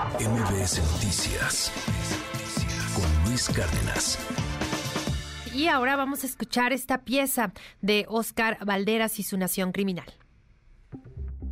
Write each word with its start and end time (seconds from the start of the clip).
MBS 0.00 0.80
Noticias 0.92 1.70
con 2.94 3.28
Luis 3.28 3.48
Cárdenas. 3.50 4.18
Y 5.54 5.66
ahora 5.66 5.94
vamos 5.96 6.24
a 6.24 6.26
escuchar 6.26 6.72
esta 6.72 7.04
pieza 7.04 7.52
de 7.82 8.06
Oscar 8.08 8.56
Valderas 8.64 9.18
y 9.18 9.24
su 9.24 9.36
Nación 9.36 9.72
Criminal 9.72 10.06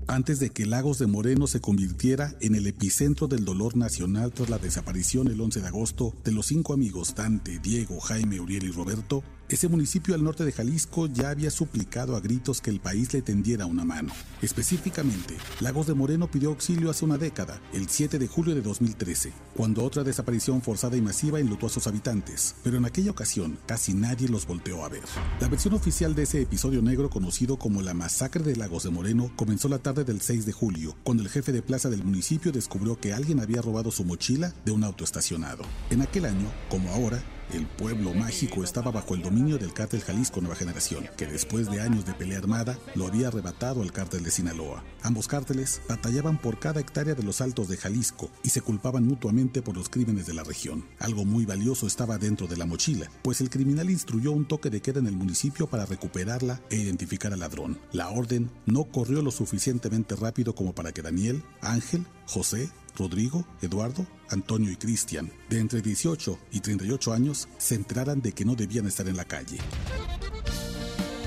antes 0.08 0.40
de 0.40 0.50
que 0.50 0.64
Lagos 0.64 0.98
de 0.98 1.06
Moreno 1.06 1.46
se 1.46 1.61
convirtiera 1.61 2.32
en 2.40 2.54
el 2.54 2.66
epicentro 2.66 3.29
del 3.29 3.45
dolor 3.45 3.76
nacional 3.76 4.33
tras 4.33 4.49
la 4.49 4.58
desaparición 4.58 5.28
el 5.28 5.38
11 5.38 5.60
de 5.60 5.69
agosto 5.69 6.15
de 6.24 6.33
los 6.33 6.46
cinco 6.46 6.72
amigos 6.72 7.15
Dante, 7.15 7.58
Diego, 7.58 8.01
Jaime, 8.01 8.40
Uriel 8.40 8.65
y 8.65 8.71
Roberto, 8.71 9.22
ese 9.49 9.69
municipio 9.69 10.15
al 10.15 10.22
norte 10.22 10.44
de 10.44 10.53
Jalisco 10.53 11.06
ya 11.06 11.31
había 11.31 11.51
suplicado 11.51 12.17
a 12.17 12.21
gritos 12.21 12.60
que 12.60 12.71
el 12.71 12.81
país 12.81 13.12
le 13.14 13.22
tendiera 13.22 13.64
una 13.64 13.85
mano. 13.85 14.13
Específicamente, 14.42 15.37
Lagos 15.60 15.87
de 15.87 15.94
Moreno 15.94 16.30
pidió 16.30 16.51
auxilio 16.51 16.91
hace 16.91 17.05
una 17.05 17.16
década, 17.16 17.60
el 17.73 17.88
7 17.88 18.19
de 18.19 18.27
julio 18.27 18.55
de 18.55 18.60
2013, 18.60 19.32
cuando 19.56 19.84
otra 19.84 20.05
desaparición 20.05 20.60
forzada 20.60 20.96
y 20.96 21.00
masiva 21.00 21.40
enlutó 21.40 21.66
a 21.66 21.70
sus 21.70 21.87
habitantes, 21.87 22.56
pero 22.62 22.76
en 22.76 22.84
aquella 22.84 23.10
ocasión 23.10 23.59
casi 23.66 23.95
nadie 23.95 24.28
los 24.28 24.46
volteó 24.46 24.84
a 24.84 24.88
ver. 24.90 25.04
La 25.40 25.48
versión 25.48 25.74
oficial 25.74 26.15
de 26.15 26.24
ese 26.24 26.42
episodio 26.42 26.82
negro 26.82 27.09
conocido 27.09 27.59
como 27.59 27.80
la 27.80 27.95
masacre 27.95 28.45
de 28.45 28.56
Lagos 28.56 28.82
de 28.82 28.90
Moreno 28.90 29.32
comenzó 29.37 29.68
la 29.68 29.78
tarde 29.78 30.04
del 30.04 30.20
6 30.20 30.45
de 30.45 30.52
julio, 30.52 30.95
cuando 31.04 31.23
el 31.23 31.30
jefe 31.30 31.52
de 31.52 31.62
plaza 31.62 31.88
del 31.88 32.04
municipio 32.04 32.52
descubrió 32.52 33.01
que 33.01 33.15
alguien 33.15 33.40
había 33.40 33.62
robado 33.62 33.90
su 33.90 34.04
mochila 34.04 34.52
de 34.65 34.73
un 34.73 34.84
auto 34.84 35.04
estacionado. 35.04 35.65
En 35.90 36.02
aquel 36.02 36.26
año, 36.26 36.52
como 36.68 36.90
ahora, 36.90 37.23
el 37.52 37.66
pueblo 37.66 38.15
mágico 38.15 38.62
estaba 38.62 38.91
bajo 38.91 39.15
el 39.15 39.23
dominio 39.23 39.59
del 39.59 39.73
cártel 39.73 40.01
Jalisco 40.01 40.41
Nueva 40.41 40.57
Generación, 40.57 41.09
que 41.16 41.27
después 41.27 41.71
de 41.71 41.80
años 41.80 42.05
de 42.05 42.15
pelea 42.15 42.38
armada 42.38 42.79
lo 42.95 43.07
había 43.07 43.29
arrebatado 43.29 43.83
al 43.83 43.93
cártel 43.93 44.23
de 44.23 44.30
Sinaloa. 44.30 44.84
Ambos 45.02 45.29
cárteles 45.29 45.80
batallaban 45.88 46.38
por 46.38 46.59
cada 46.59 46.80
hectárea 46.80 47.15
de 47.15 47.23
los 47.23 47.41
altos 47.41 47.69
de 47.69 47.77
Jalisco 47.77 48.30
y 48.43 48.51
se 48.51 48.61
culpaban 48.61 49.07
mutuamente 49.07 49.62
por 49.62 49.77
los 49.77 49.88
crímenes 49.88 50.27
de 50.27 50.34
la 50.34 50.45
región. 50.45 50.84
Algo 50.98 51.24
muy 51.24 51.47
valioso 51.47 51.87
estaba 51.87 52.19
dentro 52.19 52.46
de 52.46 52.57
la 52.57 52.66
mochila, 52.66 53.10
pues 53.23 53.40
el 53.40 53.51
criminal 53.51 53.90
instruyó 53.90 54.33
un 54.33 54.46
toque 54.46 54.71
de 54.71 54.80
queda 54.80 55.01
en 55.01 55.07
el 55.07 55.16
municipio 55.16 55.66
para 55.66 55.87
recuperarla 55.87 56.60
e 56.71 56.77
identificar 56.77 57.33
al 57.33 57.40
ladrón. 57.40 57.79
La 57.93 58.10
orden 58.10 58.51
no 58.66 58.85
corrió 58.85 59.23
lo 59.23 59.30
suficientemente 59.30 60.16
rápido 60.16 60.55
como 60.55 60.74
para 60.74 60.93
que 60.93 61.02
Daniel, 61.02 61.43
Ángel, 61.60 62.07
José 62.29 62.71
Rodrigo, 62.96 63.46
Eduardo, 63.62 64.07
Antonio 64.29 64.71
y 64.71 64.77
Cristian, 64.77 65.33
de 65.48 65.61
entre 65.61 65.81
18 65.81 66.39
y 66.53 66.61
38 66.61 67.12
años, 67.12 67.48
se 67.57 67.75
enteraran 67.75 68.21
de 68.21 68.33
que 68.33 68.45
no 68.45 68.55
debían 68.55 68.87
estar 68.87 69.09
en 69.09 69.17
la 69.17 69.25
calle. 69.25 69.59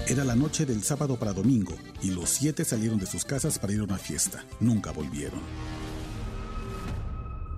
Era 0.07 0.25
la 0.25 0.35
noche 0.35 0.65
del 0.65 0.83
sábado 0.83 1.17
para 1.17 1.33
domingo 1.33 1.73
y 2.03 2.11
los 2.11 2.29
siete 2.29 2.65
salieron 2.65 2.99
de 2.99 3.05
sus 3.05 3.23
casas 3.23 3.57
para 3.57 3.73
ir 3.73 3.79
a 3.79 3.85
una 3.85 3.97
fiesta. 3.97 4.45
Nunca 4.59 4.91
volvieron. 4.91 5.39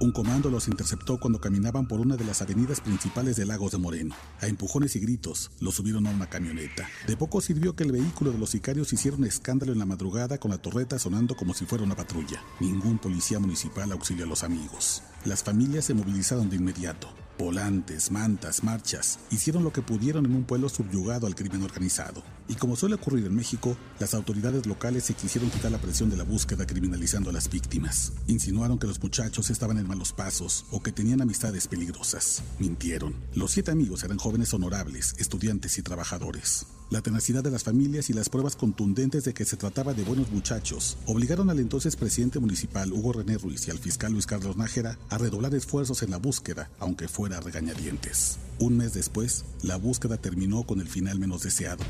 Un 0.03 0.11
comando 0.11 0.49
los 0.49 0.67
interceptó 0.67 1.17
cuando 1.17 1.39
caminaban 1.39 1.87
por 1.87 2.01
una 2.01 2.17
de 2.17 2.25
las 2.25 2.41
avenidas 2.41 2.81
principales 2.81 3.37
de 3.37 3.45
Lagos 3.45 3.71
de 3.71 3.77
Moreno. 3.77 4.13
A 4.41 4.47
empujones 4.47 4.97
y 4.97 4.99
gritos, 4.99 5.49
los 5.61 5.75
subieron 5.75 6.05
a 6.07 6.09
una 6.09 6.27
camioneta. 6.27 6.89
De 7.07 7.15
poco 7.15 7.39
sirvió 7.39 7.73
que 7.73 7.85
el 7.85 7.93
vehículo 7.93 8.33
de 8.33 8.37
los 8.37 8.49
sicarios 8.49 8.91
hiciera 8.91 9.15
un 9.15 9.23
escándalo 9.23 9.71
en 9.71 9.79
la 9.79 9.85
madrugada 9.85 10.39
con 10.39 10.51
la 10.51 10.57
torreta 10.57 10.99
sonando 10.99 11.37
como 11.37 11.53
si 11.53 11.65
fuera 11.65 11.85
una 11.85 11.95
patrulla. 11.95 12.43
Ningún 12.59 12.97
policía 12.97 13.39
municipal 13.39 13.93
auxilió 13.93 14.25
a 14.25 14.27
los 14.27 14.43
amigos. 14.43 15.03
Las 15.23 15.41
familias 15.41 15.85
se 15.85 15.93
movilizaron 15.93 16.49
de 16.49 16.57
inmediato. 16.57 17.07
Volantes, 17.37 18.11
mantas, 18.11 18.63
marchas, 18.63 19.19
hicieron 19.31 19.63
lo 19.63 19.73
que 19.73 19.81
pudieron 19.81 20.25
en 20.25 20.35
un 20.35 20.43
pueblo 20.43 20.69
subyugado 20.69 21.27
al 21.27 21.35
crimen 21.35 21.63
organizado. 21.63 22.23
Y 22.47 22.55
como 22.55 22.75
suele 22.75 22.95
ocurrir 22.95 23.25
en 23.25 23.35
México, 23.35 23.75
las 23.99 24.13
autoridades 24.13 24.65
locales 24.65 25.05
se 25.05 25.13
quisieron 25.13 25.49
quitar 25.49 25.71
la 25.71 25.79
presión 25.79 26.09
de 26.09 26.17
la 26.17 26.23
búsqueda 26.23 26.67
criminalizando 26.67 27.29
a 27.29 27.33
las 27.33 27.49
víctimas. 27.49 28.13
Insinuaron 28.27 28.77
que 28.77 28.87
los 28.87 29.01
muchachos 29.01 29.49
estaban 29.49 29.77
en 29.77 29.87
malos 29.87 30.13
pasos 30.13 30.65
o 30.71 30.83
que 30.83 30.91
tenían 30.91 31.21
amistades 31.21 31.67
peligrosas. 31.67 32.43
Mintieron. 32.59 33.15
Los 33.33 33.51
siete 33.51 33.71
amigos 33.71 34.03
eran 34.03 34.17
jóvenes 34.17 34.53
honorables, 34.53 35.15
estudiantes 35.17 35.77
y 35.77 35.81
trabajadores. 35.81 36.67
La 36.93 37.01
tenacidad 37.01 37.43
de 37.43 37.49
las 37.49 37.63
familias 37.63 38.11
y 38.11 38.13
las 38.13 38.29
pruebas 38.29 38.55
contundentes 38.55 39.23
de 39.23 39.33
que 39.33 39.45
se 39.45 39.57
trataba 39.57 39.95
de 39.95 40.03
buenos 40.03 40.31
muchachos 40.31 40.95
obligaron 41.07 41.49
al 41.49 41.57
entonces 41.57 41.95
presidente 41.95 42.37
municipal 42.37 42.93
Hugo 42.93 43.13
René 43.13 43.39
Ruiz 43.39 43.67
y 43.67 43.71
al 43.71 43.79
fiscal 43.79 44.11
Luis 44.11 44.27
Carlos 44.27 44.57
Nájera 44.57 44.99
a 45.09 45.17
redoblar 45.17 45.55
esfuerzos 45.55 46.03
en 46.03 46.11
la 46.11 46.17
búsqueda, 46.17 46.69
aunque 46.77 47.07
fuera 47.07 47.39
regañadientes. 47.39 48.37
Un 48.59 48.77
mes 48.77 48.93
después, 48.93 49.43
la 49.63 49.77
búsqueda 49.77 50.17
terminó 50.17 50.67
con 50.67 50.81
el 50.81 50.87
final 50.87 51.17
menos 51.17 51.41
deseado. 51.41 51.83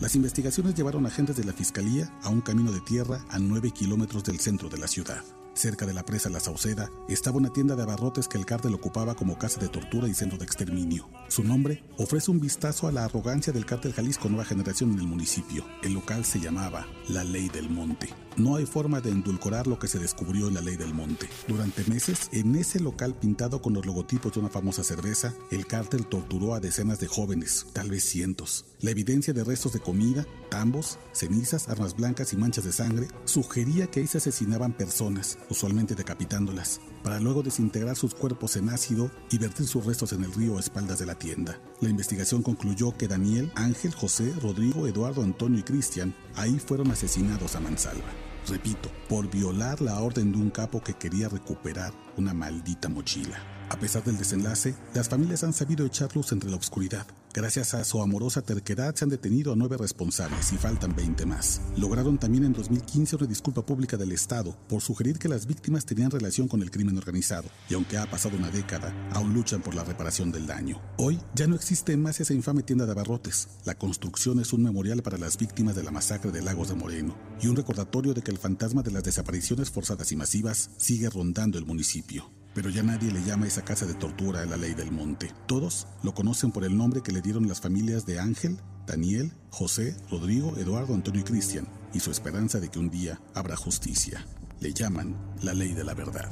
Las 0.00 0.14
investigaciones 0.16 0.74
llevaron 0.74 1.06
agentes 1.06 1.36
de 1.36 1.44
la 1.44 1.54
Fiscalía 1.54 2.12
a 2.24 2.28
un 2.28 2.42
camino 2.42 2.72
de 2.72 2.80
tierra 2.80 3.24
a 3.30 3.38
9 3.38 3.70
kilómetros 3.70 4.22
del 4.24 4.38
centro 4.38 4.68
de 4.68 4.76
la 4.76 4.86
ciudad. 4.86 5.24
Cerca 5.54 5.86
de 5.86 5.94
la 5.94 6.04
presa 6.04 6.28
La 6.28 6.40
Sauceda 6.40 6.90
estaba 7.08 7.36
una 7.36 7.52
tienda 7.52 7.76
de 7.76 7.82
abarrotes 7.82 8.26
que 8.26 8.36
el 8.36 8.44
cártel 8.44 8.74
ocupaba 8.74 9.14
como 9.14 9.38
casa 9.38 9.60
de 9.60 9.68
tortura 9.68 10.08
y 10.08 10.14
centro 10.14 10.36
de 10.36 10.44
exterminio. 10.44 11.08
Su 11.28 11.44
nombre 11.44 11.84
ofrece 11.96 12.32
un 12.32 12.40
vistazo 12.40 12.88
a 12.88 12.92
la 12.92 13.04
arrogancia 13.04 13.52
del 13.52 13.64
cártel 13.64 13.92
Jalisco 13.92 14.28
Nueva 14.28 14.44
Generación 14.44 14.92
en 14.92 14.98
el 14.98 15.06
municipio. 15.06 15.64
El 15.82 15.94
local 15.94 16.24
se 16.24 16.40
llamaba 16.40 16.86
La 17.08 17.22
Ley 17.22 17.48
del 17.48 17.70
Monte. 17.70 18.08
No 18.36 18.56
hay 18.56 18.66
forma 18.66 19.00
de 19.00 19.10
endulcorar 19.10 19.68
lo 19.68 19.78
que 19.78 19.86
se 19.86 20.00
descubrió 20.00 20.48
en 20.48 20.54
la 20.54 20.60
Ley 20.60 20.76
del 20.76 20.92
Monte. 20.92 21.28
Durante 21.46 21.84
meses, 21.84 22.28
en 22.32 22.56
ese 22.56 22.80
local 22.80 23.14
pintado 23.14 23.62
con 23.62 23.74
los 23.74 23.86
logotipos 23.86 24.32
de 24.32 24.40
una 24.40 24.48
famosa 24.48 24.82
cerveza, 24.82 25.32
el 25.52 25.68
cártel 25.68 26.06
torturó 26.06 26.54
a 26.54 26.60
decenas 26.60 26.98
de 26.98 27.06
jóvenes, 27.06 27.66
tal 27.72 27.90
vez 27.90 28.02
cientos. 28.02 28.64
La 28.80 28.90
evidencia 28.90 29.32
de 29.32 29.44
restos 29.44 29.72
de 29.72 29.78
comida, 29.78 30.26
tambos, 30.50 30.98
cenizas, 31.12 31.68
armas 31.68 31.94
blancas 31.94 32.32
y 32.32 32.36
manchas 32.36 32.64
de 32.64 32.72
sangre 32.72 33.06
sugería 33.24 33.86
que 33.86 34.00
ahí 34.00 34.08
se 34.08 34.18
asesinaban 34.18 34.72
personas, 34.72 35.38
usualmente 35.50 35.94
decapitándolas, 35.94 36.80
para 37.02 37.20
luego 37.20 37.42
desintegrar 37.42 37.96
sus 37.96 38.14
cuerpos 38.14 38.56
en 38.56 38.68
ácido 38.68 39.10
y 39.30 39.38
vertir 39.38 39.66
sus 39.66 39.84
restos 39.84 40.12
en 40.12 40.24
el 40.24 40.32
río 40.32 40.56
a 40.56 40.60
espaldas 40.60 40.98
de 40.98 41.06
la 41.06 41.14
tienda. 41.14 41.58
La 41.80 41.90
investigación 41.90 42.42
concluyó 42.42 42.96
que 42.96 43.08
Daniel, 43.08 43.52
Ángel, 43.54 43.94
José, 43.94 44.32
Rodrigo, 44.42 44.86
Eduardo, 44.86 45.22
Antonio 45.22 45.60
y 45.60 45.62
Cristian 45.62 46.14
ahí 46.34 46.58
fueron 46.58 46.90
asesinados 46.90 47.56
a 47.56 47.60
mansalva. 47.60 48.10
Repito, 48.48 48.90
por 49.08 49.30
violar 49.30 49.80
la 49.80 50.00
orden 50.00 50.32
de 50.32 50.38
un 50.38 50.50
capo 50.50 50.82
que 50.82 50.94
quería 50.94 51.28
recuperar 51.28 51.92
una 52.16 52.34
maldita 52.34 52.88
mochila. 52.88 53.38
A 53.70 53.78
pesar 53.78 54.04
del 54.04 54.18
desenlace, 54.18 54.74
las 54.92 55.08
familias 55.08 55.44
han 55.44 55.54
sabido 55.54 55.86
echar 55.86 56.14
luz 56.14 56.32
entre 56.32 56.50
la 56.50 56.56
oscuridad. 56.56 57.06
Gracias 57.36 57.74
a 57.74 57.82
su 57.82 58.00
amorosa 58.00 58.42
terquedad 58.42 58.94
se 58.94 59.04
han 59.04 59.08
detenido 59.08 59.52
a 59.52 59.56
nueve 59.56 59.76
responsables 59.76 60.52
y 60.52 60.56
faltan 60.56 60.94
20 60.94 61.26
más. 61.26 61.60
Lograron 61.76 62.16
también 62.16 62.44
en 62.44 62.52
2015 62.52 63.16
una 63.16 63.26
disculpa 63.26 63.66
pública 63.66 63.96
del 63.96 64.12
Estado 64.12 64.56
por 64.68 64.82
sugerir 64.82 65.18
que 65.18 65.28
las 65.28 65.44
víctimas 65.44 65.84
tenían 65.84 66.12
relación 66.12 66.46
con 66.46 66.62
el 66.62 66.70
crimen 66.70 66.96
organizado 66.96 67.48
y 67.68 67.74
aunque 67.74 67.98
ha 67.98 68.08
pasado 68.08 68.36
una 68.36 68.50
década, 68.50 68.94
aún 69.10 69.34
luchan 69.34 69.62
por 69.62 69.74
la 69.74 69.82
reparación 69.82 70.30
del 70.30 70.46
daño. 70.46 70.80
Hoy 70.96 71.18
ya 71.34 71.48
no 71.48 71.56
existe 71.56 71.96
más 71.96 72.20
esa 72.20 72.34
infame 72.34 72.62
tienda 72.62 72.86
de 72.86 72.92
abarrotes. 72.92 73.48
La 73.64 73.74
construcción 73.74 74.38
es 74.38 74.52
un 74.52 74.62
memorial 74.62 75.02
para 75.02 75.18
las 75.18 75.36
víctimas 75.36 75.74
de 75.74 75.82
la 75.82 75.90
masacre 75.90 76.30
de 76.30 76.40
Lagos 76.40 76.68
de 76.68 76.76
Moreno 76.76 77.16
y 77.40 77.48
un 77.48 77.56
recordatorio 77.56 78.14
de 78.14 78.22
que 78.22 78.30
el 78.30 78.38
fantasma 78.38 78.84
de 78.84 78.92
las 78.92 79.02
desapariciones 79.02 79.72
forzadas 79.72 80.12
y 80.12 80.16
masivas 80.16 80.70
sigue 80.76 81.10
rondando 81.10 81.58
el 81.58 81.66
municipio 81.66 82.30
pero 82.54 82.70
ya 82.70 82.82
nadie 82.82 83.10
le 83.10 83.22
llama 83.22 83.46
a 83.46 83.48
esa 83.48 83.62
casa 83.62 83.84
de 83.84 83.94
tortura 83.94 84.42
a 84.42 84.46
la 84.46 84.56
ley 84.56 84.74
del 84.74 84.92
monte. 84.92 85.30
Todos 85.46 85.88
lo 86.02 86.14
conocen 86.14 86.52
por 86.52 86.64
el 86.64 86.76
nombre 86.76 87.02
que 87.02 87.12
le 87.12 87.20
dieron 87.20 87.48
las 87.48 87.60
familias 87.60 88.06
de 88.06 88.20
Ángel, 88.20 88.58
Daniel, 88.86 89.32
José, 89.50 89.96
Rodrigo, 90.10 90.54
Eduardo, 90.56 90.94
Antonio 90.94 91.20
y 91.20 91.24
Cristian, 91.24 91.66
y 91.92 92.00
su 92.00 92.10
esperanza 92.10 92.60
de 92.60 92.70
que 92.70 92.78
un 92.78 92.90
día 92.90 93.20
habrá 93.34 93.56
justicia. 93.56 94.24
Le 94.60 94.72
llaman 94.72 95.16
la 95.42 95.52
ley 95.52 95.74
de 95.74 95.84
la 95.84 95.94
verdad. 95.94 96.30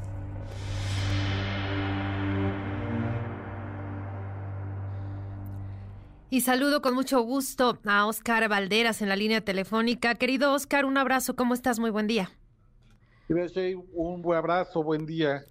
Y 6.30 6.40
saludo 6.40 6.80
con 6.80 6.94
mucho 6.94 7.20
gusto 7.20 7.78
a 7.84 8.06
Oscar 8.06 8.48
Valderas 8.48 9.02
en 9.02 9.10
la 9.10 9.16
línea 9.16 9.42
telefónica. 9.42 10.14
Querido 10.14 10.54
Oscar, 10.54 10.86
un 10.86 10.96
abrazo, 10.96 11.36
¿cómo 11.36 11.52
estás? 11.52 11.78
Muy 11.78 11.90
buen 11.90 12.06
día. 12.06 12.30
Un 13.92 14.22
buen 14.22 14.38
abrazo, 14.38 14.82
buen 14.82 15.04
día. 15.04 15.44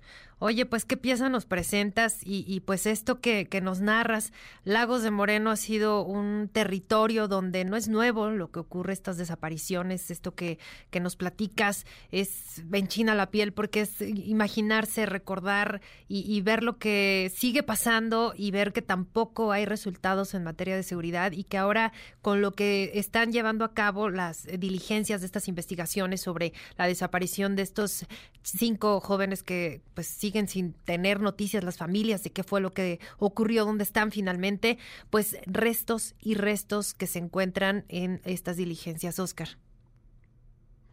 Oye, 0.44 0.66
pues 0.66 0.85
qué 0.85 0.97
pieza 0.97 1.29
nos 1.29 1.46
presentas 1.46 2.17
y, 2.23 2.61
pues 2.61 2.88
esto 2.88 3.22
que, 3.22 3.47
nos 3.61 3.79
narras, 3.79 4.34
Lagos 4.64 5.03
de 5.03 5.11
Moreno 5.11 5.52
ha 5.52 5.55
sido 5.55 6.02
un 6.02 6.49
territorio 6.52 7.28
donde 7.28 7.64
no 7.64 7.78
es 7.78 7.88
nuevo 7.90 8.32
lo 8.32 8.49
que 8.49 8.58
ocurre, 8.58 8.91
estas 8.91 9.17
desapariciones, 9.17 10.09
esto 10.09 10.34
que, 10.34 10.58
que 10.90 10.99
nos 10.99 11.16
platicas, 11.16 11.85
es 12.09 12.64
enchina 12.73 13.14
la 13.14 13.29
piel 13.29 13.53
porque 13.53 13.82
es 13.82 14.02
imaginarse, 14.02 15.05
recordar 15.05 15.79
y, 16.08 16.22
y, 16.22 16.41
ver 16.41 16.64
lo 16.64 16.79
que 16.79 17.32
sigue 17.35 17.61
pasando 17.61 18.34
y 18.35 18.49
ver 18.49 18.73
que 18.73 18.82
tampoco 18.82 19.52
hay 19.52 19.66
resultados 19.66 20.34
en 20.34 20.44
materia 20.44 20.76
de 20.76 20.82
seguridad 20.82 21.34
y 21.34 21.44
que 21.44 21.59
ahora 21.59 21.94
con 22.23 22.41
lo 22.41 22.53
que 22.53 22.94
están 22.96 23.32
llevando 23.32 23.64
a 23.64 23.76
cabo 23.76 24.09
las 24.09 24.47
diligencias 24.58 25.22
de 25.22 25.28
estas 25.28 25.47
investigaciones 25.47 26.20
sobre 26.20 26.53
la 26.79 26.87
desaparición 26.87 27.55
de 27.55 27.61
estos 27.61 28.08
cinco 28.41 28.99
jóvenes 29.02 29.44
que 29.44 29.84
pues 29.94 30.08
siguen 30.08 30.31
sin 30.48 30.74
tener 30.74 31.20
noticias 31.20 31.64
las 31.64 31.78
familias 31.78 32.24
de 32.24 32.32
qué 32.32 32.44
fue 32.44 32.62
lo 32.62 32.74
que 32.74 33.00
ocurrió, 33.20 33.66
dónde 33.66 33.84
están 33.84 34.12
finalmente, 34.12 34.78
pues 35.10 35.38
restos 35.46 36.16
y 36.20 36.36
restos 36.36 36.94
que 36.94 37.08
se 37.08 37.20
encuentran 37.20 37.86
en 37.90 38.22
estas 38.24 38.58
diligencias, 38.58 39.20
Oscar. 39.20 39.50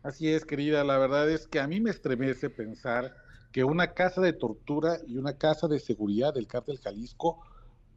Así 0.02 0.29
es, 0.29 0.44
querida, 0.44 0.85
la 0.85 0.99
verdad 0.99 1.31
es 1.31 1.46
que 1.46 1.61
a 1.61 1.67
mí 1.67 1.81
me 1.81 1.90
estremece 1.90 2.50
pensar 2.50 3.14
que 3.52 3.64
una 3.64 3.94
casa 3.94 4.20
de 4.20 4.32
tortura 4.32 4.99
y 5.06 5.17
una 5.17 5.37
casa 5.37 5.69
de 5.69 5.81
seguridad 5.81 6.35
del 6.35 6.46
cártel 6.46 6.79
Jalisco 6.79 7.40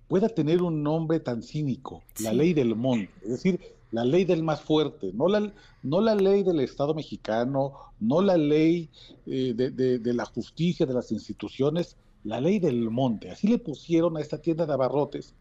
pueda 0.07 0.29
tener 0.29 0.61
un 0.61 0.83
nombre 0.83 1.19
tan 1.19 1.41
cínico, 1.41 2.03
la 2.19 2.33
ley 2.33 2.53
del 2.53 2.75
monte, 2.75 3.11
es 3.23 3.29
decir, 3.29 3.59
la 3.91 4.05
ley 4.05 4.25
del 4.25 4.43
más 4.43 4.61
fuerte, 4.61 5.11
no 5.13 5.27
la, 5.27 5.53
no 5.83 6.01
la 6.01 6.15
ley 6.15 6.43
del 6.43 6.61
Estado 6.61 6.93
mexicano, 6.93 7.73
no 7.99 8.21
la 8.21 8.37
ley 8.37 8.89
eh, 9.25 9.53
de, 9.55 9.99
de, 9.99 10.13
la 10.13 10.25
justicia, 10.25 10.85
de 10.85 10.93
las 10.93 11.11
instituciones, 11.11 11.97
la 12.23 12.39
ley 12.39 12.59
del 12.59 12.89
monte. 12.89 13.29
Así 13.29 13.47
le 13.47 13.59
pusieron 13.59 14.17
a 14.17 14.21
esta 14.21 14.37
tienda 14.37 14.65
de 14.65 14.73
abarrotes, 14.73 15.33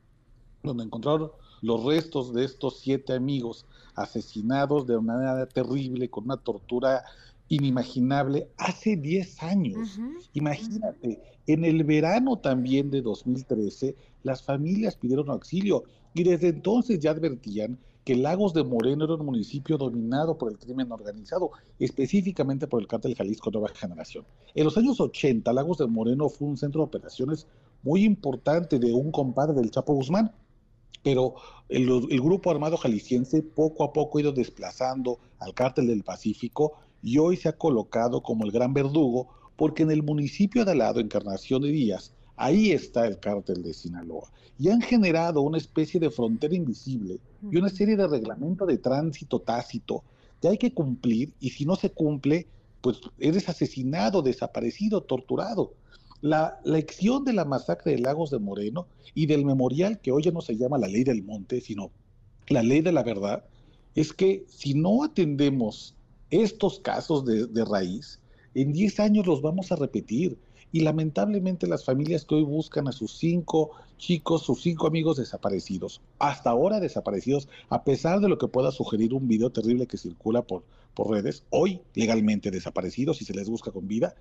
donde 0.62 0.85
encontraron 0.85 1.31
los 1.62 1.85
restos 1.85 2.35
de 2.35 2.44
estos 2.44 2.81
siete 2.81 3.12
amigos 3.14 3.67
asesinados 3.94 4.87
de 4.87 4.97
una 4.97 5.14
manera 5.14 5.47
terrible, 5.47 6.08
con 6.08 6.25
una 6.25 6.37
tortura 6.37 7.05
inimaginable, 7.49 8.49
hace 8.56 8.97
10 8.97 9.43
años. 9.43 9.99
Imagínate, 10.35 11.20
en 11.47 11.64
el 11.64 11.85
verano 11.85 12.38
también 12.38 12.91
de 12.91 13.02
2013, 13.02 13.97
las 14.23 14.43
familias 14.43 14.97
pidieron 14.97 15.31
auxilio 15.31 15.85
y 16.14 16.23
desde 16.23 16.49
entonces 16.49 17.00
ya 17.00 17.11
advertían 17.11 17.79
que 18.05 18.17
Lagos 18.17 18.55
de 18.55 18.64
Moreno 18.64 19.05
era 19.05 19.14
un 19.14 19.26
municipio 19.26 19.76
dominado 19.76 20.38
por 20.38 20.50
el 20.50 20.58
crimen 20.58 20.91
organizado, 20.91 21.50
específicamente 21.79 22.67
por 22.67 22.81
el 22.81 22.88
cártel 22.88 23.14
Jalisco 23.14 23.50
Nueva 23.50 23.69
Generación. 23.69 24.25
En 24.55 24.64
los 24.64 24.76
años 24.79 25.00
80, 25.00 25.52
Lagos 25.52 25.79
de 25.79 25.87
Moreno 25.87 26.29
fue 26.29 26.49
un 26.49 26.56
centro 26.56 26.81
de 26.81 26.87
operaciones 26.87 27.47
muy 27.82 28.05
importante 28.05 28.79
de 28.79 28.93
un 28.93 29.11
compadre 29.11 29.55
del 29.55 29.70
Chapo 29.70 29.94
Guzmán, 29.94 30.32
pero 31.02 31.35
el, 31.69 31.88
el, 32.11 32.20
grupo 32.20 32.50
armado 32.50 32.76
jalisciense 32.76 33.43
poco 33.43 33.85
a 33.85 33.93
poco 33.93 34.19
ha 34.19 34.23
ido 34.23 34.32
desplazando 34.32 35.19
al 35.38 35.55
cártel 35.55 35.87
del 35.87 36.05
Pacífico 36.05 36.75
y 37.02 37.19
hoy 37.19 37.37
se 37.37 37.49
ha 37.49 37.56
colocado 37.56 38.23
como 38.23 38.44
el 38.44 38.52
gran 38.52 38.75
verdugo 38.75 39.29
porque 39.56 39.82
en 39.82 39.91
el 39.91 40.02
municipio 40.02 40.64
de 40.64 40.73
al 40.73 40.79
lado, 40.79 41.00
Encarnación 41.00 41.62
de 41.62 41.70
Díaz, 41.70 42.14
ahí 42.40 42.72
está 42.72 43.06
el 43.06 43.19
cártel 43.19 43.62
de 43.62 43.75
Sinaloa. 43.75 44.31
Y 44.58 44.69
han 44.69 44.81
generado 44.81 45.40
una 45.42 45.58
especie 45.58 46.00
de 46.00 46.10
frontera 46.10 46.54
invisible 46.54 47.19
y 47.50 47.56
una 47.56 47.69
serie 47.69 47.96
de 47.96 48.06
reglamentos 48.06 48.66
de 48.66 48.78
tránsito 48.78 49.40
tácito 49.40 50.02
que 50.40 50.48
hay 50.48 50.58
que 50.58 50.72
cumplir 50.72 51.32
y 51.40 51.50
si 51.50 51.64
no 51.64 51.76
se 51.76 51.90
cumple, 51.90 52.46
pues 52.81 53.00
eres 53.19 53.48
asesinado, 53.48 54.22
desaparecido, 54.22 55.02
torturado. 55.02 55.75
La 56.22 56.60
lección 56.64 57.25
de 57.25 57.32
la 57.32 57.44
masacre 57.44 57.92
de 57.92 57.98
Lagos 57.98 58.31
de 58.31 58.38
Moreno 58.38 58.87
y 59.14 59.26
del 59.26 59.44
memorial 59.44 60.00
que 60.00 60.12
hoy 60.12 60.22
ya 60.22 60.31
no 60.31 60.40
se 60.40 60.56
llama 60.56 60.78
la 60.78 60.88
ley 60.88 61.04
del 61.04 61.22
monte, 61.22 61.60
sino 61.60 61.90
la 62.48 62.62
ley 62.62 62.81
de 62.81 62.92
la 62.92 63.02
verdad, 63.02 63.44
es 63.94 64.12
que 64.12 64.44
si 64.48 64.75
no 64.75 65.04
atendemos 65.04 65.94
estos 66.31 66.81
casos 66.81 67.25
de, 67.25 67.64
raíz, 67.64 68.20
en 68.54 68.72
10 68.72 69.00
años 69.00 69.26
los 69.26 69.42
vamos 69.42 69.72
a 69.72 69.76
repetir. 69.76 70.38
Y 70.72 70.81
lamentablemente 70.81 71.67
las 71.67 71.84
familias 71.84 72.25
que 72.25 72.37
hoy 72.37 72.43
buscan 72.43 72.88
a 72.88 72.93
sus 72.93 73.19
cinco 73.19 73.72
chicos, 73.99 74.43
sus 74.43 74.62
cinco 74.62 74.87
amigos 74.87 75.17
desaparecidos, 75.17 76.00
hasta 76.19 76.50
ahora 76.50 76.81
desaparecidos, 76.81 77.49
a 77.69 77.84
pesar 77.84 78.20
de 78.20 78.28
lo 78.28 78.38
que 78.38 78.49
pueda 78.49 78.70
sugerir 78.70 79.12
un 79.12 79.28
video 79.28 79.50
terrible 79.50 79.87
que 79.87 79.99
circula 79.99 80.43
por, 80.43 80.64
por 80.94 81.11
redes, 81.11 81.44
hoy 81.50 81.81
legalmente 81.94 82.50
desaparecidos 82.50 83.20
y 83.20 83.25
se 83.25 83.34
les 83.34 83.49
busca 83.49 83.70
con 83.70 83.87
vida, 83.88 84.14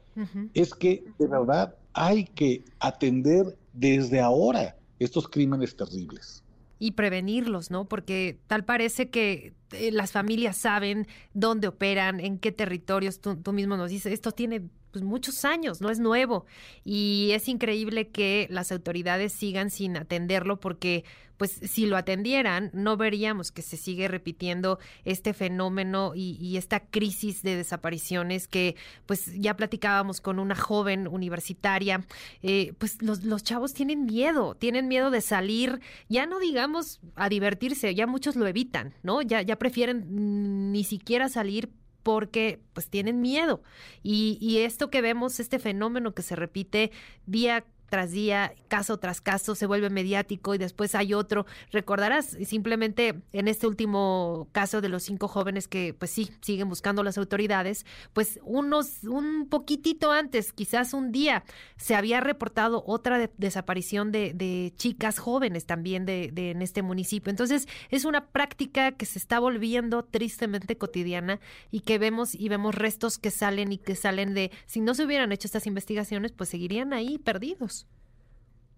es 0.54 0.74
que 0.74 1.04
de 1.18 1.28
verdad 1.28 1.76
hay 1.94 2.26
que 2.26 2.64
atender 2.80 3.58
desde 3.74 4.20
ahora 4.20 4.76
estos 5.00 5.28
crímenes 5.28 5.76
terribles 5.76 6.44
y 6.80 6.92
prevenirlos, 6.92 7.72
¿no? 7.72 7.86
Porque 7.86 8.40
tal 8.48 8.64
parece 8.64 9.10
que 9.10 9.54
eh, 9.72 9.92
las 9.92 10.14
familias 10.14 10.56
saben 10.56 11.08
dónde 11.34 11.68
operan, 11.68 12.22
en 12.22 12.40
qué 12.40 12.54
territorios. 12.54 13.20
Tú, 13.20 13.36
tú 13.36 13.52
mismo 13.52 13.76
nos 13.76 13.90
dices, 13.90 14.14
esto 14.14 14.32
tiene 14.32 14.70
pues, 14.92 15.04
muchos 15.04 15.46
años, 15.46 15.82
no 15.82 15.90
es 15.90 16.00
nuevo. 16.00 16.46
Y 16.84 17.32
es 17.34 17.48
increíble 17.48 18.10
que 18.10 18.48
las 18.50 18.72
autoridades 18.72 19.34
sigan 19.34 19.70
sin 19.70 19.98
atenderlo 19.98 20.60
porque 20.60 21.04
pues 21.40 21.52
si 21.52 21.86
lo 21.86 21.96
atendieran, 21.96 22.70
no 22.74 22.98
veríamos 22.98 23.54
que 23.54 23.62
se 23.62 23.78
sigue 23.78 24.10
repitiendo 24.10 24.78
este 25.06 25.34
fenómeno 25.34 26.12
y, 26.14 26.58
esta 26.58 26.82
crisis 26.82 27.42
de 27.44 27.56
desapariciones 27.56 28.50
que 28.50 28.76
pues 29.06 29.34
ya 29.40 29.56
platicábamos 29.56 30.20
con 30.20 30.38
una 30.38 30.56
joven 30.56 31.08
universitaria, 31.08 32.06
eh, 32.44 32.74
pues 32.78 33.02
los, 33.02 33.24
los 33.24 33.42
chavos 33.44 33.74
tienen 33.74 34.06
miedo, 34.06 34.56
tienen 34.56 34.90
miedo 34.90 35.12
de 35.12 35.22
salir, 35.22 35.80
ya 36.10 36.26
no 36.26 36.40
digamos 36.40 37.00
a 37.16 37.30
divertirse, 37.30 37.96
ya 37.96 38.06
muchos 38.06 38.36
lo 38.36 38.46
evitan, 38.46 38.94
¿no? 39.02 39.22
Ya, 39.22 39.42
ya 39.42 39.56
prefieren 39.56 40.74
ni 40.74 40.84
siquiera 40.84 41.30
salir 41.30 41.70
porque 42.10 42.60
pues 42.74 42.90
tienen 42.90 43.22
miedo. 43.22 43.62
Y, 44.02 44.40
y, 44.42 44.60
esto 44.62 44.90
que 44.90 45.00
vemos, 45.00 45.40
este 45.40 45.60
fenómeno 45.60 46.16
que 46.16 46.24
se 46.24 46.36
repite 46.36 46.92
día 47.28 47.66
tras 47.90 48.12
día, 48.12 48.54
caso 48.68 48.98
tras 48.98 49.22
caso, 49.22 49.56
se 49.56 49.66
vuelve 49.66 49.90
mediático 49.90 50.56
y 50.56 50.58
después 50.58 50.96
hay 50.96 51.14
otro. 51.14 51.46
Recordarás 51.72 52.38
simplemente 52.46 53.22
en 53.34 53.48
este 53.48 53.68
último 53.68 54.48
caso 54.52 54.82
de 54.82 54.90
los 54.90 55.04
cinco 55.04 55.28
jóvenes 55.28 55.68
que 55.68 55.94
pues 55.94 56.12
sí, 56.12 56.32
siguen 56.42 56.70
buscando 56.70 57.04
las 57.04 57.18
autoridades, 57.18 57.86
pues 58.14 58.40
unos, 58.44 59.04
un 59.04 59.48
poquitito 59.50 60.12
antes, 60.12 60.54
quizás 60.54 60.94
un 60.94 61.12
día, 61.12 61.44
se 61.78 61.96
había 61.96 62.22
reportado 62.22 62.84
otra 62.86 63.30
desaparición 63.38 64.12
de, 64.12 64.34
de, 64.34 64.74
chicas 64.76 65.20
jóvenes 65.20 65.66
también 65.66 66.06
de, 66.06 66.30
de, 66.32 66.52
en 66.52 66.62
este 66.62 66.82
municipio. 66.82 67.30
Entonces 67.30 67.68
es 67.90 68.06
una 68.06 68.28
práctica 68.28 68.92
que 68.92 69.06
se 69.06 69.20
está 69.20 69.40
volviendo 69.40 70.04
tristemente 70.04 70.78
cotidiana 70.78 71.40
y 71.72 71.82
que 71.82 71.98
vemos 71.98 72.36
y 72.36 72.50
vemos 72.50 72.76
restos 72.76 73.18
que 73.18 73.32
salen 73.32 73.72
y 73.72 73.78
que 73.78 73.96
salen 73.96 74.34
de, 74.34 74.52
si 74.66 74.82
no 74.82 74.94
se 74.94 75.06
hubieran 75.06 75.32
hecho 75.32 75.48
estas 75.48 75.68
investigaciones, 75.68 76.32
pues 76.32 76.50
seguirían 76.50 76.94
ahí 76.94 77.18
perdidos. 77.18 77.79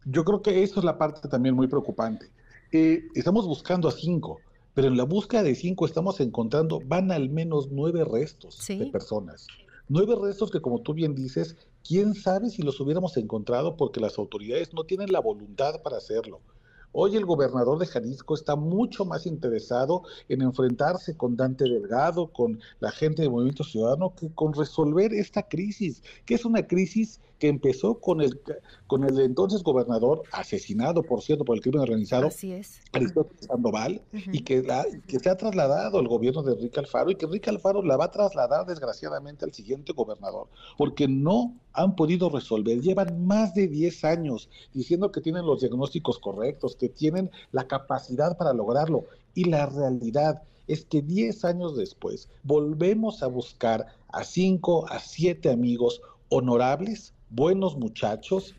Yo 0.06 0.24
creo 0.26 0.42
que 0.42 0.64
eso 0.64 0.80
es 0.80 0.86
la 0.86 0.98
parte 0.98 1.28
también 1.28 1.56
muy 1.56 1.68
preocupante. 1.68 2.30
Eh, 2.72 3.04
estamos 3.14 3.46
buscando 3.46 3.88
a 3.88 3.92
cinco, 3.92 4.40
pero 4.74 4.88
en 4.88 4.98
la 4.98 5.04
búsqueda 5.04 5.44
de 5.44 5.56
cinco 5.56 5.86
estamos 5.86 6.20
encontrando, 6.20 6.80
van 6.86 7.12
al 7.12 7.30
menos 7.30 7.70
nueve 7.72 8.04
restos 8.04 8.66
de 8.68 8.88
personas. 8.88 9.48
Nueve 9.88 10.16
restos 10.20 10.50
que, 10.52 10.62
como 10.62 10.80
tú 10.82 10.94
bien 10.94 11.14
dices, 11.14 11.58
quién 11.86 12.16
sabe 12.16 12.50
si 12.50 12.62
los 12.62 12.80
hubiéramos 12.80 13.18
encontrado 13.18 13.76
porque 13.76 14.00
las 14.00 14.18
autoridades 14.18 14.74
no 14.74 14.86
tienen 14.86 15.12
la 15.12 15.20
voluntad 15.20 15.82
para 15.82 15.98
hacerlo. 15.98 16.40
Hoy 16.94 17.16
el 17.16 17.26
gobernador 17.26 17.80
de 17.80 17.86
Jalisco 17.86 18.36
está 18.36 18.58
mucho 18.58 19.06
más 19.06 19.26
interesado 19.26 20.04
en 20.28 20.42
enfrentarse 20.42 21.16
con 21.16 21.38
Dante 21.38 21.64
Delgado, 21.64 22.28
con 22.28 22.60
la 22.82 22.92
gente 22.92 23.22
del 23.22 23.32
Movimiento 23.32 23.64
Ciudadano, 23.64 24.14
que 24.14 24.30
con 24.34 24.54
resolver 24.54 25.14
esta 25.14 25.44
crisis, 25.44 26.04
que 26.26 26.36
es 26.36 26.44
una 26.44 26.68
crisis 26.68 27.22
que 27.42 27.48
empezó 27.48 28.00
con 28.00 28.22
el, 28.22 28.40
con 28.86 29.04
el 29.04 29.20
entonces 29.20 29.64
gobernador, 29.64 30.22
asesinado, 30.32 31.02
por 31.02 31.24
cierto, 31.24 31.44
por 31.44 31.56
el 31.56 31.64
crimen 31.64 31.82
organizado, 31.82 32.30
Aristóteles 32.92 33.48
Sandoval, 33.48 34.04
y 34.32 34.44
que, 34.44 34.62
que 35.08 35.20
se 35.20 35.28
ha 35.28 35.36
trasladado 35.36 35.98
al 35.98 36.08
gobierno 36.08 36.44
de 36.44 36.54
Enrique 36.54 36.80
Alfaro, 36.80 37.10
y 37.10 37.16
que 37.16 37.26
Enrique 37.26 37.50
Alfaro 37.50 37.82
la 37.82 37.98
va 37.98 38.06
a 38.06 38.12
trasladar 38.12 38.68
desgraciadamente 38.68 39.44
al 39.44 39.54
siguiente 39.54 39.92
gobernador, 39.92 40.50
porque 40.78 41.08
no 41.08 41.56
han 41.74 41.96
podido 41.96 42.30
resolver. 42.30 42.80
Llevan 42.80 43.26
más 43.26 43.56
de 43.56 43.68
10 43.68 44.04
años 44.04 44.48
diciendo 44.72 45.12
que 45.12 45.22
tienen 45.22 45.48
los 45.48 45.62
diagnósticos 45.62 46.20
correctos, 46.20 46.76
que 46.76 46.90
tienen 46.90 47.32
la 47.52 47.68
capacidad 47.68 48.38
para 48.38 48.54
lograrlo, 48.54 49.06
y 49.34 49.46
la 49.46 49.66
realidad 49.66 50.44
es 50.68 50.86
que 50.86 51.02
10 51.02 51.44
años 51.44 51.76
después 51.76 52.30
volvemos 52.44 53.24
a 53.24 53.28
buscar 53.28 53.88
a 54.10 54.24
5, 54.24 54.92
a 54.92 55.00
7 55.00 55.50
amigos 55.50 56.04
honorables, 56.30 57.14
buenos 57.32 57.78
muchachos, 57.78 58.56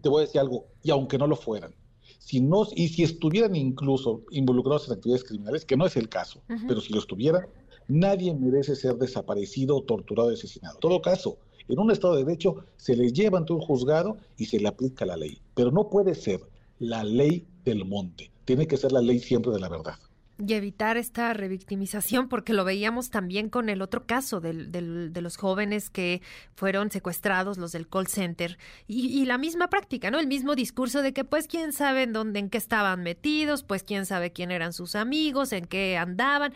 te 0.00 0.08
voy 0.08 0.22
a 0.22 0.26
decir 0.26 0.40
algo, 0.40 0.66
y 0.82 0.90
aunque 0.90 1.18
no 1.18 1.26
lo 1.26 1.36
fueran, 1.36 1.74
si 2.18 2.40
no, 2.40 2.66
y 2.74 2.88
si 2.88 3.02
estuvieran 3.02 3.56
incluso 3.56 4.22
involucrados 4.30 4.86
en 4.86 4.94
actividades 4.94 5.24
criminales, 5.24 5.64
que 5.64 5.76
no 5.76 5.86
es 5.86 5.96
el 5.96 6.08
caso, 6.08 6.42
pero 6.68 6.80
si 6.80 6.92
lo 6.92 7.00
estuvieran, 7.00 7.46
nadie 7.88 8.34
merece 8.34 8.76
ser 8.76 8.96
desaparecido, 8.96 9.82
torturado, 9.82 10.30
asesinado. 10.30 10.76
En 10.76 10.80
todo 10.80 11.00
caso, 11.00 11.38
en 11.68 11.78
un 11.78 11.90
Estado 11.90 12.16
de 12.16 12.24
Derecho 12.24 12.56
se 12.76 12.96
les 12.96 13.12
lleva 13.12 13.38
ante 13.38 13.52
un 13.52 13.60
juzgado 13.60 14.18
y 14.36 14.46
se 14.46 14.60
le 14.60 14.68
aplica 14.68 15.06
la 15.06 15.16
ley, 15.16 15.38
pero 15.54 15.70
no 15.70 15.88
puede 15.88 16.14
ser 16.14 16.40
la 16.78 17.02
ley 17.02 17.46
del 17.64 17.84
monte, 17.84 18.30
tiene 18.44 18.66
que 18.66 18.76
ser 18.76 18.92
la 18.92 19.00
ley 19.00 19.18
siempre 19.18 19.52
de 19.52 19.60
la 19.60 19.68
verdad 19.68 19.96
y 20.38 20.52
evitar 20.52 20.96
esta 20.96 21.32
revictimización, 21.32 22.28
porque 22.28 22.52
lo 22.52 22.64
veíamos 22.64 23.10
también 23.10 23.48
con 23.48 23.68
el 23.68 23.80
otro 23.80 24.06
caso 24.06 24.40
del, 24.40 24.70
del, 24.70 25.12
de 25.12 25.20
los 25.22 25.36
jóvenes 25.36 25.88
que 25.88 26.20
fueron 26.54 26.90
secuestrados, 26.90 27.56
los 27.56 27.72
del 27.72 27.88
call 27.88 28.06
center, 28.06 28.58
y, 28.86 29.06
y, 29.06 29.24
la 29.24 29.38
misma 29.38 29.68
práctica, 29.68 30.10
¿no? 30.10 30.18
El 30.18 30.26
mismo 30.26 30.54
discurso 30.54 31.00
de 31.00 31.12
que 31.12 31.24
pues 31.24 31.48
quién 31.48 31.72
sabe 31.72 32.02
en 32.02 32.12
dónde, 32.12 32.40
en 32.40 32.50
qué 32.50 32.58
estaban 32.58 33.02
metidos, 33.02 33.62
pues 33.62 33.82
quién 33.82 34.04
sabe 34.04 34.32
quién 34.32 34.50
eran 34.50 34.72
sus 34.72 34.94
amigos, 34.94 35.52
en 35.52 35.64
qué 35.64 35.96
andaban 35.96 36.52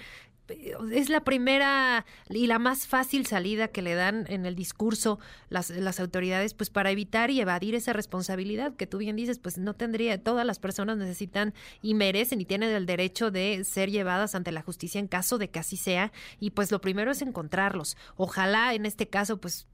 es 0.93 1.09
la 1.09 1.21
primera 1.21 2.05
y 2.29 2.47
la 2.47 2.59
más 2.59 2.87
fácil 2.87 3.27
salida 3.27 3.69
que 3.69 3.83
le 3.83 3.95
dan 3.95 4.25
en 4.29 4.47
el 4.47 4.55
discurso 4.55 5.19
las, 5.49 5.71
las 5.71 6.01
autoridades, 6.01 6.55
pues 6.55 6.71
para 6.71 6.91
evitar 6.91 7.31
y 7.31 7.41
evadir 7.41 7.75
esa 7.75 7.93
responsabilidad 7.93 8.75
que 8.75 8.87
tú 8.87 8.99
bien 8.99 9.17
dices, 9.17 9.39
pues 9.39 9.59
no 9.59 9.75
tendría, 9.75 10.23
todas 10.23 10.47
las 10.47 10.59
personas 10.59 10.97
necesitan 10.97 11.55
y 11.83 11.95
merecen 11.95 12.41
y 12.41 12.45
tienen 12.45 12.71
el 12.71 12.87
derecho 12.87 13.31
de 13.31 13.65
ser 13.65 13.91
llevadas 13.91 14.35
ante 14.35 14.53
la 14.53 14.63
justicia 14.63 14.99
en 14.99 15.09
caso 15.09 15.39
de 15.39 15.51
que 15.51 15.59
así 15.59 15.77
sea. 15.77 16.13
Y 16.39 16.51
pues 16.51 16.71
lo 16.71 16.81
primero 16.81 17.11
es 17.11 17.23
encontrarlos. 17.23 17.97
Ojalá 18.17 18.75
en 18.75 18.87
este 18.87 19.09
caso, 19.09 19.41
pues 19.41 19.67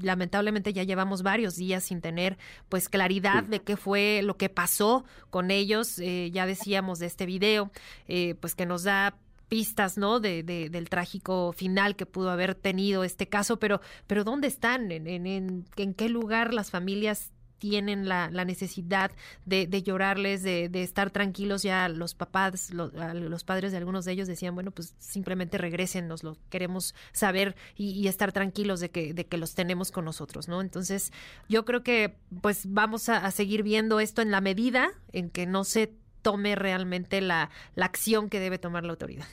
lamentablemente 0.00 0.72
ya 0.72 0.82
llevamos 0.82 1.22
varios 1.22 1.56
días 1.56 1.84
sin 1.84 2.00
tener 2.00 2.38
pues 2.68 2.88
claridad 2.88 3.44
de 3.44 3.60
qué 3.60 3.76
fue 3.76 4.22
lo 4.22 4.36
que 4.36 4.48
pasó 4.48 5.04
con 5.30 5.50
ellos. 5.50 5.98
Eh, 5.98 6.30
ya 6.32 6.46
decíamos 6.46 6.98
de 6.98 7.06
este 7.06 7.26
video, 7.26 7.70
eh, 8.08 8.34
pues 8.40 8.54
que 8.54 8.66
nos 8.66 8.84
da 8.84 9.16
pistas, 9.50 9.98
¿no? 9.98 10.20
De, 10.20 10.42
del 10.42 10.88
trágico 10.88 11.52
final 11.52 11.96
que 11.96 12.06
pudo 12.06 12.30
haber 12.30 12.54
tenido 12.54 13.04
este 13.04 13.28
caso, 13.28 13.58
pero, 13.58 13.82
pero 14.06 14.24
¿dónde 14.24 14.48
están? 14.48 14.90
¿En, 14.92 15.06
en, 15.06 15.66
en 15.76 15.94
qué 15.94 16.08
lugar 16.08 16.54
las 16.54 16.70
familias 16.70 17.32
tienen 17.58 18.08
la, 18.08 18.30
la 18.30 18.46
necesidad 18.46 19.10
de, 19.44 19.66
de 19.66 19.82
llorarles, 19.82 20.42
de, 20.42 20.70
de, 20.70 20.82
estar 20.82 21.10
tranquilos. 21.10 21.62
Ya 21.62 21.90
los 21.90 22.14
papás, 22.14 22.70
los 22.72 23.44
padres 23.44 23.70
de 23.72 23.76
algunos 23.76 24.06
de 24.06 24.12
ellos 24.12 24.28
decían, 24.28 24.54
bueno, 24.54 24.70
pues 24.70 24.94
simplemente 24.98 25.58
regresen, 25.58 26.08
nos 26.08 26.24
lo 26.24 26.38
queremos 26.48 26.94
saber 27.12 27.54
y, 27.76 28.08
estar 28.08 28.32
tranquilos 28.32 28.80
de 28.80 28.90
que, 28.90 29.12
de 29.12 29.26
que 29.26 29.36
los 29.36 29.54
tenemos 29.54 29.90
con 29.90 30.06
nosotros, 30.06 30.48
¿no? 30.48 30.62
Entonces, 30.62 31.12
yo 31.50 31.66
creo 31.66 31.82
que 31.82 32.16
pues 32.40 32.62
vamos 32.66 33.10
a 33.10 33.30
seguir 33.30 33.62
viendo 33.62 34.00
esto 34.00 34.22
en 34.22 34.30
la 34.30 34.40
medida 34.40 34.92
en 35.12 35.28
que 35.28 35.44
no 35.44 35.64
se 35.64 35.92
tome 36.22 36.54
realmente 36.54 37.20
la, 37.20 37.50
la 37.74 37.86
acción 37.86 38.28
que 38.28 38.40
debe 38.40 38.58
tomar 38.58 38.84
la 38.84 38.90
autoridad. 38.90 39.26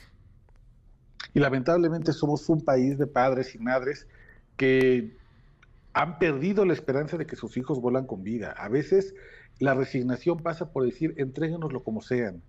Y 1.34 1.40
lamentablemente 1.40 2.14
somos 2.14 2.48
un 2.50 2.64
país 2.64 2.98
de 2.98 3.08
padres 3.08 3.54
y 3.56 3.60
madres 3.60 4.08
que 4.56 5.16
han 5.94 6.20
perdido 6.20 6.66
la 6.66 6.74
esperanza 6.74 7.18
de 7.18 7.26
que 7.26 7.36
sus 7.36 7.58
hijos 7.58 7.82
vuelan 7.82 8.06
con 8.06 8.24
vida. 8.24 8.52
A 8.52 8.70
veces 8.70 9.16
la 9.60 9.74
resignación 9.74 10.38
pasa 10.40 10.72
por 10.72 10.86
decir, 10.86 11.16
entréguenoslo 11.18 11.84
como 11.84 12.02
sean. 12.02 12.42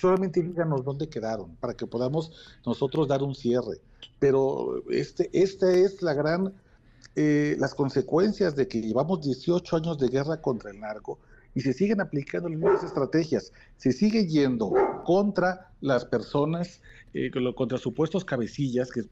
Solamente 0.00 0.42
díganos 0.42 0.84
dónde 0.84 1.08
quedaron 1.08 1.56
para 1.56 1.74
que 1.74 1.86
podamos 1.86 2.32
nosotros 2.64 3.08
dar 3.08 3.22
un 3.22 3.34
cierre. 3.34 3.80
Pero 4.18 4.82
este, 4.90 5.28
esta 5.32 5.70
es 5.72 6.02
la 6.02 6.14
gran, 6.14 6.54
eh, 7.16 7.56
las 7.58 7.74
consecuencias 7.74 8.54
de 8.54 8.68
que 8.68 8.80
llevamos 8.80 9.20
18 9.22 9.76
años 9.76 9.98
de 9.98 10.08
guerra 10.08 10.40
contra 10.40 10.70
el 10.70 10.80
narco 10.80 11.18
y 11.56 11.62
se 11.62 11.72
siguen 11.72 12.02
aplicando 12.02 12.50
las 12.50 12.58
mismas 12.58 12.84
estrategias. 12.84 13.50
Se 13.78 13.90
sigue 13.90 14.26
yendo 14.26 14.74
contra 15.04 15.70
las 15.80 16.04
personas, 16.04 16.82
eh, 17.14 17.30
contra 17.54 17.78
supuestos 17.78 18.26
cabecillas, 18.26 18.90
que, 18.92 19.02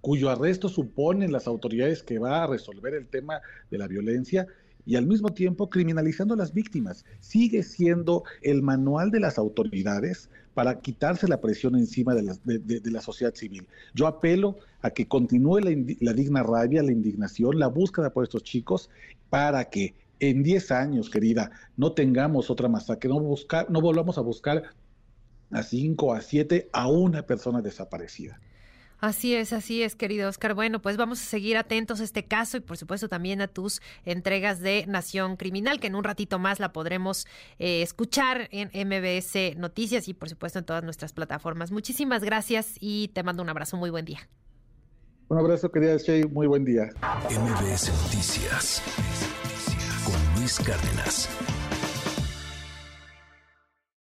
cuyo 0.00 0.30
arresto 0.30 0.68
suponen 0.68 1.32
las 1.32 1.48
autoridades 1.48 2.04
que 2.04 2.20
va 2.20 2.44
a 2.44 2.46
resolver 2.46 2.94
el 2.94 3.08
tema 3.08 3.40
de 3.72 3.78
la 3.78 3.88
violencia 3.88 4.46
y 4.86 4.94
al 4.94 5.06
mismo 5.06 5.30
tiempo 5.30 5.68
criminalizando 5.68 6.34
a 6.34 6.36
las 6.36 6.54
víctimas. 6.54 7.04
Sigue 7.18 7.64
siendo 7.64 8.22
el 8.42 8.62
manual 8.62 9.10
de 9.10 9.18
las 9.18 9.36
autoridades 9.36 10.30
para 10.54 10.78
quitarse 10.78 11.26
la 11.26 11.40
presión 11.40 11.74
encima 11.74 12.14
de 12.14 12.22
la, 12.22 13.02
sociedad 13.02 13.34
civil. 13.34 13.66
Yo 13.94 14.06
apelo 14.06 14.58
a 14.82 14.90
que 14.90 15.08
continúe 15.08 15.58
la 15.58 16.12
digna 16.12 16.44
rabia, 16.44 16.84
la 16.84 16.92
indignación, 16.92 17.58
la 17.58 17.66
búsqueda 17.66 18.10
por 18.10 18.22
estos 18.22 18.44
chicos 18.44 18.90
para 19.28 19.64
que 19.64 19.94
en 20.20 20.42
10 20.42 20.70
años, 20.72 21.10
querida, 21.10 21.50
no 21.76 21.92
tengamos 21.92 22.50
otra 22.50 22.68
masacre, 22.68 23.08
no, 23.08 23.20
buscar, 23.20 23.70
no 23.70 23.80
volvamos 23.80 24.18
a 24.18 24.20
buscar 24.20 24.64
a 25.50 25.62
5, 25.62 26.12
a 26.14 26.20
7, 26.20 26.68
a 26.72 26.88
una 26.88 27.22
persona 27.22 27.62
desaparecida. 27.62 28.38
Así 29.00 29.34
es, 29.34 29.52
así 29.52 29.82
es, 29.82 29.94
querido 29.94 30.28
Oscar. 30.28 30.54
Bueno, 30.54 30.82
pues 30.82 30.96
vamos 30.96 31.20
a 31.20 31.24
seguir 31.24 31.56
atentos 31.56 32.00
a 32.00 32.04
este 32.04 32.24
caso 32.24 32.56
y 32.56 32.60
por 32.60 32.76
supuesto 32.76 33.08
también 33.08 33.40
a 33.40 33.46
tus 33.46 33.80
entregas 34.04 34.60
de 34.60 34.86
Nación 34.88 35.36
Criminal, 35.36 35.78
que 35.78 35.86
en 35.86 35.94
un 35.94 36.02
ratito 36.02 36.40
más 36.40 36.58
la 36.58 36.72
podremos 36.72 37.26
eh, 37.60 37.82
escuchar 37.82 38.48
en 38.50 38.70
MBS 38.74 39.56
Noticias 39.56 40.08
y 40.08 40.14
por 40.14 40.28
supuesto 40.28 40.58
en 40.58 40.64
todas 40.64 40.82
nuestras 40.82 41.12
plataformas. 41.12 41.70
Muchísimas 41.70 42.24
gracias 42.24 42.74
y 42.80 43.08
te 43.08 43.22
mando 43.22 43.42
un 43.44 43.48
abrazo. 43.48 43.76
Muy 43.76 43.90
buen 43.90 44.04
día. 44.04 44.28
Un 45.28 45.38
abrazo, 45.38 45.70
querida 45.70 45.96
Shay. 45.98 46.24
Muy 46.24 46.48
buen 46.48 46.64
día. 46.64 46.88
MBS 47.30 47.92
Noticias 48.02 48.82
Cárdenas. 50.56 51.28